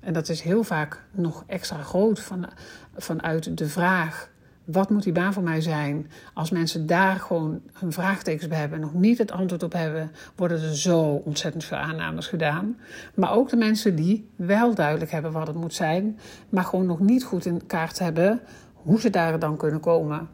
en 0.00 0.12
dat 0.12 0.28
is 0.28 0.40
heel 0.40 0.62
vaak 0.62 1.04
nog 1.10 1.44
extra 1.46 1.82
groot, 1.82 2.20
van, 2.20 2.48
vanuit 2.96 3.58
de 3.58 3.68
vraag 3.68 4.30
wat 4.64 4.90
moet 4.90 5.02
die 5.02 5.12
baan 5.12 5.32
voor 5.32 5.42
mij 5.42 5.60
zijn? 5.60 6.10
Als 6.34 6.50
mensen 6.50 6.86
daar 6.86 7.16
gewoon 7.16 7.60
hun 7.72 7.92
vraagtekens 7.92 8.48
bij 8.48 8.58
hebben 8.58 8.78
en 8.78 8.84
nog 8.84 8.94
niet 8.94 9.18
het 9.18 9.30
antwoord 9.30 9.62
op 9.62 9.72
hebben, 9.72 10.10
worden 10.36 10.62
er 10.62 10.76
zo 10.76 11.00
ontzettend 11.00 11.64
veel 11.64 11.76
aannames 11.76 12.26
gedaan. 12.26 12.76
Maar 13.14 13.32
ook 13.32 13.48
de 13.48 13.56
mensen 13.56 13.96
die 13.96 14.30
wel 14.36 14.74
duidelijk 14.74 15.10
hebben 15.10 15.32
wat 15.32 15.46
het 15.46 15.56
moet 15.56 15.74
zijn, 15.74 16.18
maar 16.48 16.64
gewoon 16.64 16.86
nog 16.86 17.00
niet 17.00 17.24
goed 17.24 17.46
in 17.46 17.66
kaart 17.66 17.98
hebben 17.98 18.40
hoe 18.72 19.00
ze 19.00 19.10
daar 19.10 19.38
dan 19.38 19.56
kunnen 19.56 19.80
komen. 19.80 20.28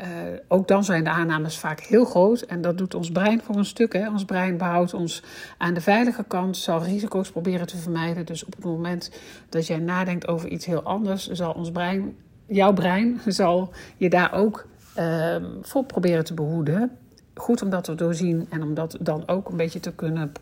Uh, 0.00 0.06
ook 0.48 0.68
dan 0.68 0.84
zijn 0.84 1.04
de 1.04 1.10
aannames 1.10 1.58
vaak 1.58 1.80
heel 1.80 2.04
groot 2.04 2.40
en 2.40 2.60
dat 2.60 2.78
doet 2.78 2.94
ons 2.94 3.10
brein 3.10 3.42
voor 3.42 3.56
een 3.56 3.64
stuk. 3.64 3.92
Hè. 3.92 4.08
Ons 4.10 4.24
brein 4.24 4.56
behoudt 4.56 4.94
ons 4.94 5.22
aan 5.56 5.74
de 5.74 5.80
veilige 5.80 6.24
kant, 6.24 6.56
zal 6.56 6.82
risico's 6.82 7.30
proberen 7.30 7.66
te 7.66 7.76
vermijden. 7.76 8.26
Dus 8.26 8.44
op 8.44 8.54
het 8.54 8.64
moment 8.64 9.10
dat 9.48 9.66
jij 9.66 9.78
nadenkt 9.78 10.28
over 10.28 10.48
iets 10.48 10.66
heel 10.66 10.82
anders, 10.82 11.28
zal 11.30 11.52
ons 11.52 11.70
brein, 11.70 12.16
jouw 12.46 12.72
brein, 12.72 13.20
zal 13.26 13.70
je 13.96 14.10
daar 14.10 14.32
ook 14.32 14.66
uh, 14.98 15.36
voor 15.62 15.84
proberen 15.84 16.24
te 16.24 16.34
behoeden. 16.34 16.90
Goed 17.34 17.62
om 17.62 17.70
dat 17.70 17.84
te 17.84 17.94
doorzien 17.94 18.46
en 18.50 18.62
om 18.62 18.74
dat 18.74 18.96
dan 19.00 19.28
ook 19.28 19.48
een 19.48 19.56
beetje 19.56 19.80
te 19.80 19.92
kunnen 19.92 20.32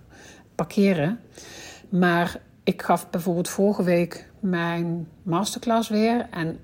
parkeren. 0.55 1.21
Maar 1.89 2.41
ik 2.65 2.83
gaf 2.83 3.11
bijvoorbeeld 3.11 3.49
vorige 3.49 3.83
week 3.83 4.29
mijn 4.41 5.09
masterclass 5.23 5.89
weer 5.89 6.27
en 6.31 6.59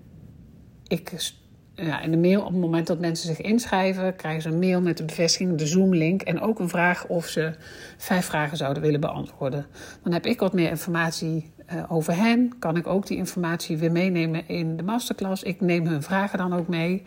ik 0.86 1.32
ja, 1.74 2.00
in 2.00 2.10
de 2.10 2.16
mail, 2.16 2.40
op 2.40 2.52
het 2.52 2.60
moment 2.60 2.86
dat 2.86 2.98
mensen 2.98 3.26
zich 3.26 3.40
inschrijven, 3.40 4.16
krijgen 4.16 4.42
ze 4.42 4.48
een 4.48 4.58
mail 4.58 4.80
met 4.80 4.96
de 4.96 5.04
bevestiging, 5.04 5.58
de 5.58 5.66
Zoom-link 5.66 6.22
en 6.22 6.40
ook 6.40 6.58
een 6.58 6.68
vraag 6.68 7.06
of 7.06 7.26
ze 7.26 7.54
vijf 7.96 8.24
vragen 8.24 8.56
zouden 8.56 8.82
willen 8.82 9.00
beantwoorden. 9.00 9.66
Dan 10.02 10.12
heb 10.12 10.26
ik 10.26 10.40
wat 10.40 10.52
meer 10.52 10.70
informatie 10.70 11.52
uh, 11.72 11.82
over 11.88 12.16
hen. 12.16 12.58
Kan 12.58 12.76
ik 12.76 12.86
ook 12.86 13.06
die 13.06 13.16
informatie 13.16 13.76
weer 13.76 13.92
meenemen 13.92 14.48
in 14.48 14.76
de 14.76 14.82
masterclass. 14.82 15.42
Ik 15.42 15.60
neem 15.60 15.86
hun 15.86 16.02
vragen 16.02 16.38
dan 16.38 16.54
ook 16.54 16.68
mee. 16.68 17.02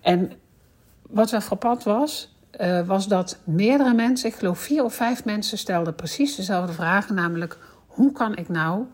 En 0.00 0.32
wat 1.02 1.30
wel 1.30 1.40
frappant 1.40 1.82
was, 1.82 2.36
uh, 2.60 2.86
was 2.86 3.08
dat 3.08 3.38
meerdere 3.44 3.94
mensen, 3.94 4.28
ik 4.28 4.34
geloof 4.34 4.58
vier 4.58 4.84
of 4.84 4.94
vijf 4.94 5.24
mensen, 5.24 5.58
stelden 5.58 5.94
precies 5.94 6.36
dezelfde 6.36 6.72
vragen, 6.72 7.14
namelijk 7.14 7.58
hoe 7.86 8.12
kan 8.12 8.36
ik 8.36 8.48
nou 8.48 8.84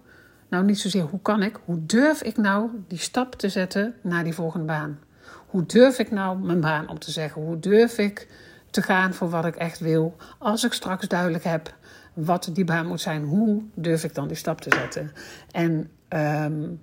nou, 0.49 0.65
niet 0.65 0.79
zozeer 0.79 1.03
hoe 1.03 1.21
kan 1.21 1.43
ik, 1.43 1.59
hoe 1.65 1.87
durf 1.87 2.23
ik 2.23 2.37
nou 2.37 2.71
die 2.89 2.99
stap 2.99 3.35
te 3.35 3.49
zetten 3.49 3.95
naar 4.03 4.25
die 4.25 4.35
volgende 4.35 4.67
baan? 4.67 4.99
Hoe 5.47 5.67
durf 5.67 5.99
ik 5.99 6.11
nou 6.11 6.39
mijn 6.39 6.61
baan 6.61 6.89
op 6.89 7.01
te 7.01 7.11
zeggen? 7.11 7.43
Hoe 7.43 7.59
durf 7.59 7.99
ik 7.99 8.29
te 8.71 8.83
gaan 8.83 9.15
voor 9.15 9.31
wat 9.31 9.45
ik 9.45 9.57
echt 9.57 9.79
wil? 9.79 10.17
Als 10.39 10.65
ik 10.65 10.73
straks 10.73 11.09
duidelijk 11.09 11.45
heb 11.45 11.75
wat 12.15 12.51
die 12.53 12.65
baan 12.65 12.87
moet 12.87 13.01
zijn, 13.01 13.25
hoe 13.25 13.63
durf 13.75 14.05
ik 14.05 14.15
dan 14.15 14.29
die 14.29 14.37
stap 14.37 14.61
te 14.61 14.75
zetten? 14.75 15.13
En 15.51 15.91
um, 16.09 16.81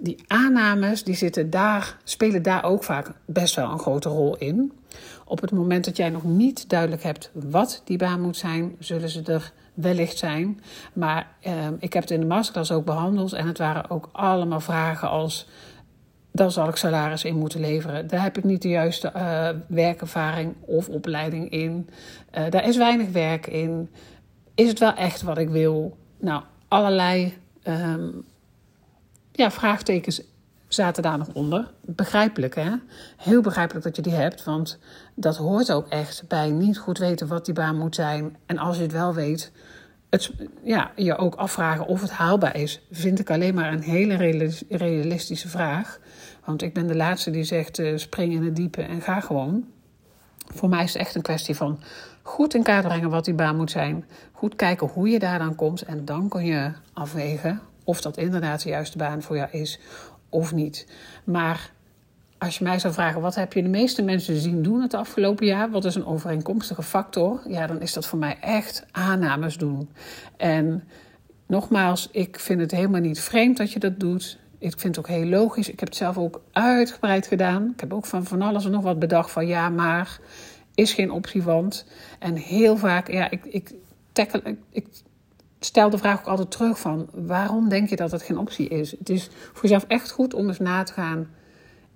die 0.00 0.24
aannames 0.26 1.04
die 1.04 1.14
zitten 1.14 1.50
daar, 1.50 1.96
spelen 2.04 2.42
daar 2.42 2.64
ook 2.64 2.84
vaak 2.84 3.10
best 3.24 3.54
wel 3.54 3.70
een 3.70 3.78
grote 3.78 4.08
rol 4.08 4.36
in. 4.36 4.72
Op 5.24 5.40
het 5.40 5.50
moment 5.50 5.84
dat 5.84 5.96
jij 5.96 6.08
nog 6.08 6.24
niet 6.24 6.68
duidelijk 6.68 7.02
hebt 7.02 7.30
wat 7.32 7.82
die 7.84 7.98
baan 7.98 8.20
moet 8.20 8.36
zijn, 8.36 8.76
zullen 8.78 9.08
ze 9.08 9.22
er 9.22 9.52
wellicht 9.74 10.18
zijn. 10.18 10.60
Maar 10.92 11.26
uh, 11.46 11.52
ik 11.78 11.92
heb 11.92 12.02
het 12.02 12.12
in 12.12 12.20
de 12.20 12.26
masterclass 12.26 12.72
ook 12.72 12.84
behandeld 12.84 13.32
en 13.32 13.46
het 13.46 13.58
waren 13.58 13.90
ook 13.90 14.08
allemaal 14.12 14.60
vragen 14.60 15.08
als 15.08 15.48
dan 16.38 16.50
zal 16.50 16.68
ik 16.68 16.76
salaris 16.76 17.24
in 17.24 17.36
moeten 17.36 17.60
leveren. 17.60 18.06
Daar 18.06 18.22
heb 18.22 18.38
ik 18.38 18.44
niet 18.44 18.62
de 18.62 18.68
juiste 18.68 19.12
uh, 19.16 19.48
werkervaring 19.66 20.54
of 20.60 20.88
opleiding 20.88 21.50
in. 21.50 21.88
Uh, 22.38 22.50
daar 22.50 22.68
is 22.68 22.76
weinig 22.76 23.10
werk 23.10 23.46
in. 23.46 23.90
Is 24.54 24.68
het 24.68 24.78
wel 24.78 24.94
echt 24.94 25.22
wat 25.22 25.38
ik 25.38 25.48
wil? 25.48 25.96
Nou, 26.20 26.42
allerlei 26.68 27.38
um, 27.64 28.24
ja, 29.32 29.50
vraagtekens 29.50 30.22
zaten 30.68 31.02
daar 31.02 31.18
nog 31.18 31.28
onder. 31.32 31.70
Begrijpelijk, 31.80 32.54
hè? 32.54 32.70
Heel 33.16 33.40
begrijpelijk 33.40 33.84
dat 33.84 33.96
je 33.96 34.02
die 34.02 34.12
hebt, 34.12 34.44
want 34.44 34.78
dat 35.14 35.36
hoort 35.36 35.72
ook 35.72 35.88
echt 35.88 36.24
bij 36.28 36.50
niet 36.50 36.78
goed 36.78 36.98
weten 36.98 37.26
wat 37.26 37.44
die 37.44 37.54
baan 37.54 37.78
moet 37.78 37.94
zijn. 37.94 38.36
En 38.46 38.58
als 38.58 38.76
je 38.76 38.82
het 38.82 38.92
wel 38.92 39.14
weet, 39.14 39.52
het, 40.10 40.30
ja, 40.62 40.90
je 40.96 41.16
ook 41.16 41.34
afvragen 41.34 41.86
of 41.86 42.00
het 42.00 42.10
haalbaar 42.10 42.56
is, 42.56 42.80
vind 42.90 43.18
ik 43.18 43.30
alleen 43.30 43.54
maar 43.54 43.72
een 43.72 43.82
hele 43.82 44.50
realistische 44.68 45.48
vraag. 45.48 46.00
Want 46.44 46.62
ik 46.62 46.74
ben 46.74 46.86
de 46.86 46.96
laatste 46.96 47.30
die 47.30 47.44
zegt: 47.44 47.78
uh, 47.78 47.96
spring 47.96 48.32
in 48.32 48.44
het 48.44 48.56
diepe 48.56 48.82
en 48.82 49.00
ga 49.00 49.20
gewoon. 49.20 49.64
Voor 50.54 50.68
mij 50.68 50.84
is 50.84 50.92
het 50.92 51.02
echt 51.02 51.14
een 51.14 51.22
kwestie 51.22 51.54
van 51.54 51.80
goed 52.22 52.54
in 52.54 52.62
kaart 52.62 52.86
brengen 52.86 53.10
wat 53.10 53.24
die 53.24 53.34
baan 53.34 53.56
moet 53.56 53.70
zijn. 53.70 54.04
Goed 54.32 54.56
kijken 54.56 54.86
hoe 54.86 55.08
je 55.08 55.18
daar 55.18 55.38
dan 55.38 55.54
komt. 55.54 55.82
En 55.82 56.04
dan 56.04 56.28
kun 56.28 56.44
je 56.44 56.72
afwegen 56.92 57.60
of 57.84 58.00
dat 58.00 58.16
inderdaad 58.16 58.62
de 58.62 58.68
juiste 58.68 58.98
baan 58.98 59.22
voor 59.22 59.36
jou 59.36 59.50
is 59.50 59.80
of 60.28 60.52
niet. 60.52 60.86
Maar 61.24 61.72
als 62.38 62.58
je 62.58 62.64
mij 62.64 62.78
zou 62.78 62.94
vragen, 62.94 63.20
wat 63.20 63.34
heb 63.34 63.52
je 63.52 63.62
de 63.62 63.68
meeste 63.68 64.02
mensen 64.02 64.36
zien 64.36 64.62
doen 64.62 64.80
het 64.80 64.94
afgelopen 64.94 65.46
jaar? 65.46 65.70
Wat 65.70 65.84
is 65.84 65.94
een 65.94 66.06
overeenkomstige 66.06 66.82
factor? 66.82 67.40
Ja, 67.48 67.66
dan 67.66 67.80
is 67.80 67.92
dat 67.92 68.06
voor 68.06 68.18
mij 68.18 68.36
echt 68.40 68.86
aannames 68.90 69.56
doen. 69.56 69.88
En 70.36 70.84
nogmaals, 71.46 72.08
ik 72.12 72.40
vind 72.40 72.60
het 72.60 72.70
helemaal 72.70 73.00
niet 73.00 73.20
vreemd 73.20 73.56
dat 73.56 73.72
je 73.72 73.78
dat 73.78 74.00
doet. 74.00 74.38
Ik 74.58 74.78
vind 74.78 74.96
het 74.96 74.98
ook 74.98 75.16
heel 75.16 75.26
logisch. 75.26 75.68
Ik 75.68 75.80
heb 75.80 75.88
het 75.88 75.98
zelf 75.98 76.18
ook 76.18 76.40
uitgebreid 76.52 77.26
gedaan. 77.26 77.70
Ik 77.74 77.80
heb 77.80 77.92
ook 77.92 78.06
van 78.06 78.24
van 78.24 78.42
alles 78.42 78.64
en 78.64 78.70
nog 78.70 78.82
wat 78.82 78.98
bedacht 78.98 79.30
van 79.30 79.46
ja, 79.46 79.68
maar 79.68 80.18
is 80.74 80.92
geen 80.92 81.10
optie, 81.10 81.42
want. 81.42 81.86
En 82.18 82.36
heel 82.36 82.76
vaak, 82.76 83.10
ja, 83.10 83.30
ik, 83.30 83.44
ik, 83.44 83.74
tackle, 84.12 84.56
ik, 84.70 84.86
stel 85.60 85.90
de 85.90 85.98
vraag 85.98 86.18
ook 86.18 86.26
altijd 86.26 86.50
terug 86.50 86.78
van 86.78 87.08
waarom 87.12 87.68
denk 87.68 87.88
je 87.88 87.96
dat 87.96 88.10
het 88.10 88.22
geen 88.22 88.38
optie 88.38 88.68
is? 88.68 88.90
Het 88.90 89.08
is 89.08 89.28
voor 89.52 89.62
jezelf 89.62 89.84
echt 89.88 90.10
goed 90.10 90.34
om 90.34 90.48
eens 90.48 90.58
na 90.58 90.82
te 90.82 90.92
gaan. 90.92 91.28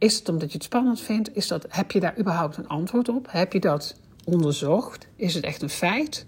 Is 0.02 0.18
het 0.18 0.28
omdat 0.28 0.48
je 0.48 0.56
het 0.56 0.66
spannend 0.66 1.00
vindt? 1.00 1.36
Is 1.36 1.48
dat, 1.48 1.66
heb 1.68 1.90
je 1.90 2.00
daar 2.00 2.18
überhaupt 2.18 2.56
een 2.56 2.68
antwoord 2.68 3.08
op? 3.08 3.26
Heb 3.30 3.52
je 3.52 3.60
dat 3.60 3.94
onderzocht? 4.24 5.06
Is 5.16 5.34
het 5.34 5.44
echt 5.44 5.62
een 5.62 5.70
feit? 5.70 6.26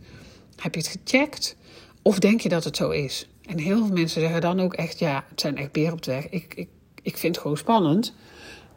Heb 0.57 0.75
je 0.75 0.81
het 0.81 0.99
gecheckt? 1.05 1.57
Of 2.03 2.19
denk 2.19 2.41
je 2.41 2.49
dat 2.49 2.65
het 2.65 2.77
zo 2.77 2.91
is? 2.91 3.29
En 3.43 3.59
heel 3.59 3.77
veel 3.77 3.95
mensen 3.95 4.21
zeggen 4.21 4.41
dan 4.41 4.61
ook 4.61 4.75
echt, 4.75 4.99
ja, 4.99 5.25
het 5.29 5.41
zijn 5.41 5.57
echt 5.57 5.73
beren 5.73 5.93
op 5.93 6.03
de 6.03 6.11
weg. 6.11 6.29
Ik, 6.29 6.55
ik, 6.55 6.69
ik 7.03 7.17
vind 7.17 7.35
het 7.35 7.43
gewoon 7.43 7.57
spannend. 7.57 8.15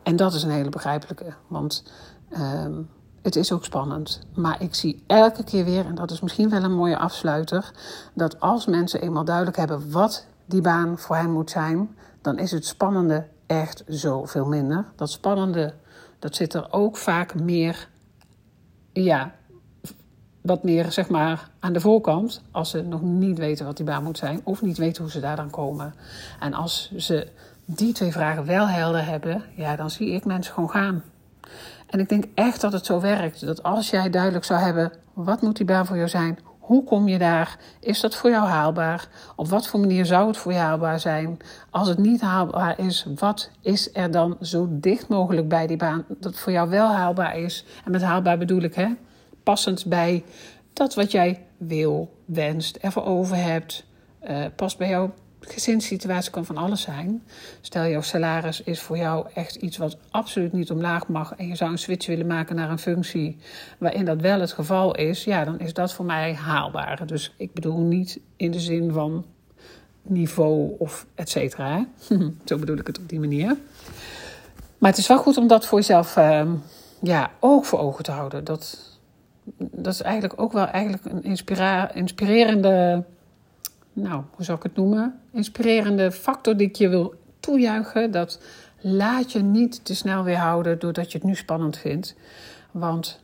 En 0.03 0.15
dat 0.15 0.33
is 0.33 0.43
een 0.43 0.49
hele 0.49 0.69
begrijpelijke. 0.69 1.33
Want 1.47 1.83
um, 2.37 2.89
het 3.21 3.35
is 3.35 3.51
ook 3.51 3.65
spannend. 3.65 4.21
Maar 4.35 4.61
ik 4.61 4.75
zie 4.75 5.03
elke 5.07 5.43
keer 5.43 5.65
weer, 5.65 5.85
en 5.85 5.95
dat 5.95 6.11
is 6.11 6.21
misschien 6.21 6.49
wel 6.49 6.63
een 6.63 6.75
mooie 6.75 6.97
afsluiter, 6.97 7.71
dat 8.13 8.39
als 8.39 8.65
mensen 8.65 9.01
eenmaal 9.01 9.25
duidelijk 9.25 9.57
hebben 9.57 9.91
wat 9.91 10.25
die 10.45 10.61
baan 10.61 10.99
voor 10.99 11.15
hen 11.15 11.31
moet 11.31 11.49
zijn, 11.49 11.95
dan 12.21 12.39
is 12.39 12.51
het 12.51 12.65
spannende 12.65 13.27
echt 13.47 13.83
zoveel 13.87 14.45
minder. 14.45 14.85
Dat 14.95 15.11
spannende, 15.11 15.73
dat 16.19 16.35
zit 16.35 16.53
er 16.53 16.67
ook 16.71 16.97
vaak 16.97 17.35
meer, 17.35 17.89
ja, 18.93 19.35
wat 20.41 20.63
meer 20.63 20.91
zeg 20.91 21.09
maar 21.09 21.49
aan 21.59 21.73
de 21.73 21.79
voorkant. 21.79 22.41
Als 22.51 22.69
ze 22.69 22.81
nog 22.81 23.01
niet 23.01 23.37
weten 23.37 23.65
wat 23.65 23.77
die 23.77 23.85
baan 23.85 24.03
moet 24.03 24.17
zijn 24.17 24.41
of 24.43 24.61
niet 24.61 24.77
weten 24.77 25.03
hoe 25.03 25.11
ze 25.11 25.19
daar 25.19 25.35
dan 25.35 25.49
komen. 25.49 25.93
En 26.39 26.53
als 26.53 26.91
ze 26.95 27.27
die 27.65 27.93
twee 27.93 28.11
vragen 28.11 28.45
wel 28.45 28.67
helder 28.67 29.05
hebben, 29.05 29.43
ja, 29.55 29.75
dan 29.75 29.89
zie 29.89 30.11
ik 30.11 30.25
mensen 30.25 30.53
gewoon 30.53 30.69
gaan. 30.69 31.03
En 31.87 31.99
ik 31.99 32.09
denk 32.09 32.25
echt 32.33 32.61
dat 32.61 32.73
het 32.73 32.85
zo 32.85 33.01
werkt. 33.01 33.45
Dat 33.45 33.63
als 33.63 33.89
jij 33.89 34.09
duidelijk 34.09 34.45
zou 34.45 34.59
hebben, 34.59 34.91
wat 35.13 35.41
moet 35.41 35.57
die 35.57 35.65
baan 35.65 35.85
voor 35.85 35.95
jou 35.95 36.09
zijn? 36.09 36.39
Hoe 36.67 36.83
kom 36.83 37.07
je 37.07 37.17
daar? 37.17 37.57
Is 37.79 37.99
dat 37.99 38.15
voor 38.15 38.29
jou 38.29 38.47
haalbaar? 38.47 39.07
Op 39.35 39.47
wat 39.47 39.67
voor 39.67 39.79
manier 39.79 40.05
zou 40.05 40.27
het 40.27 40.37
voor 40.37 40.51
jou 40.51 40.63
haalbaar 40.63 40.99
zijn? 40.99 41.37
Als 41.69 41.87
het 41.87 41.97
niet 41.97 42.21
haalbaar 42.21 42.79
is, 42.79 43.05
wat 43.15 43.51
is 43.61 43.89
er 43.93 44.11
dan 44.11 44.37
zo 44.41 44.67
dicht 44.69 45.07
mogelijk 45.07 45.47
bij 45.47 45.67
die 45.67 45.77
baan 45.77 46.05
dat 46.07 46.39
voor 46.39 46.51
jou 46.51 46.69
wel 46.69 46.87
haalbaar 46.87 47.37
is? 47.37 47.65
En 47.85 47.91
met 47.91 48.01
haalbaar 48.01 48.37
bedoel 48.37 48.61
ik, 48.61 48.75
hè, 48.75 48.87
passend 49.43 49.85
bij 49.85 50.23
dat 50.73 50.95
wat 50.95 51.11
jij 51.11 51.45
wil, 51.57 52.13
wenst, 52.25 52.75
ervoor 52.75 53.05
over 53.05 53.35
hebt, 53.35 53.85
uh, 54.29 54.45
past 54.55 54.77
bij 54.77 54.89
jou 54.89 55.09
gezinssituatie 55.39 56.31
kan 56.31 56.45
van 56.45 56.57
alles 56.57 56.81
zijn. 56.81 57.23
Stel, 57.61 57.87
jouw 57.87 58.01
salaris 58.01 58.61
is 58.61 58.79
voor 58.79 58.97
jou 58.97 59.27
echt 59.33 59.55
iets 59.55 59.77
wat 59.77 59.97
absoluut 60.11 60.53
niet 60.53 60.71
omlaag 60.71 61.07
mag. 61.07 61.33
en 61.35 61.47
je 61.47 61.55
zou 61.55 61.71
een 61.71 61.77
switch 61.77 62.07
willen 62.07 62.27
maken 62.27 62.55
naar 62.55 62.69
een 62.69 62.79
functie 62.79 63.37
waarin 63.77 64.05
dat 64.05 64.21
wel 64.21 64.39
het 64.39 64.51
geval 64.51 64.95
is. 64.95 65.23
ja, 65.23 65.45
dan 65.45 65.59
is 65.59 65.73
dat 65.73 65.93
voor 65.93 66.05
mij 66.05 66.33
haalbaar. 66.33 67.05
Dus 67.05 67.33
ik 67.37 67.53
bedoel 67.53 67.79
niet 67.79 68.19
in 68.35 68.51
de 68.51 68.59
zin 68.59 68.91
van 68.91 69.25
niveau 70.01 70.75
of 70.77 71.05
et 71.15 71.29
cetera. 71.29 71.87
Zo 72.45 72.57
bedoel 72.57 72.77
ik 72.77 72.87
het 72.87 72.99
op 72.99 73.09
die 73.09 73.19
manier. 73.19 73.57
Maar 74.77 74.89
het 74.89 74.99
is 74.99 75.07
wel 75.07 75.17
goed 75.17 75.37
om 75.37 75.47
dat 75.47 75.65
voor 75.65 75.77
jezelf 75.77 76.17
uh, 76.17 76.51
ja, 77.01 77.31
ook 77.39 77.65
voor 77.65 77.79
ogen 77.79 78.03
te 78.03 78.11
houden. 78.11 78.43
Dat, 78.43 78.79
dat 79.57 79.93
is 79.93 80.01
eigenlijk 80.01 80.41
ook 80.41 80.51
wel 80.51 80.67
eigenlijk 80.67 81.05
een 81.05 81.23
inspirerende 81.93 83.03
nou, 83.97 84.23
hoe 84.31 84.45
zou 84.45 84.57
ik 84.57 84.63
het 84.63 84.75
noemen? 84.75 85.19
Inspirerende 85.31 86.11
factor 86.11 86.57
die 86.57 86.67
ik 86.67 86.75
je 86.75 86.89
wil 86.89 87.15
toejuichen. 87.39 88.11
Dat 88.11 88.41
laat 88.81 89.31
je 89.31 89.39
niet 89.39 89.85
te 89.85 89.95
snel 89.95 90.23
weerhouden 90.23 90.79
doordat 90.79 91.11
je 91.11 91.17
het 91.17 91.27
nu 91.27 91.35
spannend 91.35 91.77
vindt. 91.77 92.15
Want 92.71 93.23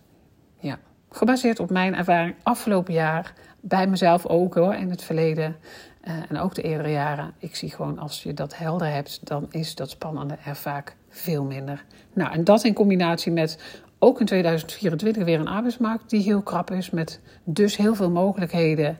ja, 0.59 0.79
gebaseerd 1.09 1.59
op 1.59 1.69
mijn 1.69 1.95
ervaring 1.95 2.35
afgelopen 2.43 2.93
jaar, 2.93 3.33
bij 3.59 3.87
mezelf 3.87 4.25
ook 4.25 4.55
hoor, 4.55 4.73
in 4.73 4.89
het 4.89 5.03
verleden 5.03 5.55
uh, 6.03 6.13
en 6.29 6.39
ook 6.39 6.55
de 6.55 6.61
eerdere 6.61 6.91
jaren. 6.91 7.33
Ik 7.37 7.55
zie 7.55 7.71
gewoon 7.71 7.99
als 7.99 8.23
je 8.23 8.33
dat 8.33 8.57
helder 8.57 8.87
hebt, 8.87 9.19
dan 9.23 9.45
is 9.49 9.75
dat 9.75 9.89
spannende 9.89 10.37
er 10.45 10.55
vaak 10.55 10.95
veel 11.09 11.43
minder. 11.43 11.83
Nou, 12.13 12.31
en 12.31 12.43
dat 12.43 12.63
in 12.63 12.73
combinatie 12.73 13.31
met 13.31 13.83
ook 13.99 14.19
in 14.19 14.25
2024 14.25 15.23
weer 15.23 15.39
een 15.39 15.47
arbeidsmarkt 15.47 16.09
die 16.09 16.21
heel 16.21 16.41
krap 16.41 16.71
is, 16.71 16.89
met 16.89 17.19
dus 17.43 17.77
heel 17.77 17.95
veel 17.95 18.09
mogelijkheden 18.09 18.97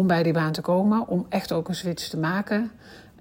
om 0.00 0.06
bij 0.06 0.22
die 0.22 0.32
baan 0.32 0.52
te 0.52 0.60
komen, 0.60 1.08
om 1.08 1.26
echt 1.28 1.52
ook 1.52 1.68
een 1.68 1.74
switch 1.74 2.08
te 2.08 2.18
maken. 2.18 2.70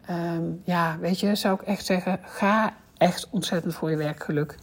Ehm, 0.06 0.44
ja, 0.64 0.98
weet 1.00 1.20
je, 1.20 1.36
zou 1.36 1.60
ik 1.62 1.68
echt 1.68 1.86
zeggen, 1.86 2.20
ga 2.24 2.74
echt 2.98 3.28
ontzettend 3.30 3.74
voor 3.74 3.90
je 3.90 3.98
werkgeluk. 3.98 4.56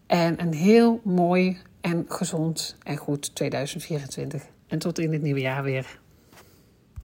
En 0.08 0.42
een 0.42 0.54
heel 0.54 1.02
mooi 1.04 1.58
en 1.82 2.06
gezond 2.08 2.78
en 2.84 2.98
goed 2.98 3.36
2024. 3.36 4.44
En 4.68 4.80
tot 4.80 5.00
in 5.00 5.14
het 5.14 5.22
nieuwe 5.22 5.40
jaar 5.40 5.64
weer. 5.64 6.00